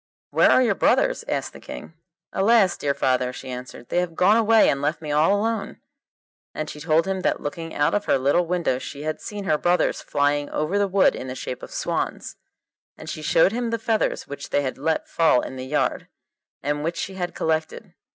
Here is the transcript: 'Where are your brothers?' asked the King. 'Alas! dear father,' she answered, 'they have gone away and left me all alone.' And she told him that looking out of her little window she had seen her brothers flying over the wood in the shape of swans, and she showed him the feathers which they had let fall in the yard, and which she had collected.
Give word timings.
'Where 0.31 0.49
are 0.49 0.63
your 0.63 0.73
brothers?' 0.73 1.23
asked 1.27 1.53
the 1.53 1.59
King. 1.59 1.93
'Alas! 2.33 2.75
dear 2.75 2.95
father,' 2.95 3.31
she 3.31 3.49
answered, 3.51 3.89
'they 3.89 3.99
have 3.99 4.15
gone 4.15 4.35
away 4.35 4.67
and 4.67 4.81
left 4.81 4.99
me 4.99 5.11
all 5.11 5.39
alone.' 5.39 5.79
And 6.55 6.71
she 6.71 6.79
told 6.79 7.05
him 7.05 7.19
that 7.21 7.39
looking 7.39 7.75
out 7.75 7.93
of 7.93 8.05
her 8.05 8.17
little 8.17 8.47
window 8.47 8.79
she 8.79 9.03
had 9.03 9.21
seen 9.21 9.43
her 9.43 9.59
brothers 9.59 10.01
flying 10.01 10.49
over 10.49 10.79
the 10.79 10.87
wood 10.87 11.13
in 11.15 11.27
the 11.27 11.35
shape 11.35 11.61
of 11.61 11.69
swans, 11.69 12.35
and 12.97 13.11
she 13.11 13.21
showed 13.21 13.51
him 13.51 13.69
the 13.69 13.77
feathers 13.77 14.27
which 14.27 14.49
they 14.49 14.63
had 14.63 14.79
let 14.79 15.07
fall 15.07 15.41
in 15.41 15.55
the 15.55 15.67
yard, 15.67 16.07
and 16.63 16.83
which 16.83 16.97
she 16.97 17.13
had 17.13 17.35
collected. 17.35 17.93